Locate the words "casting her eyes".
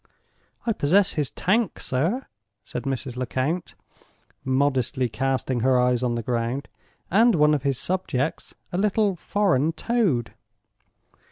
5.07-6.01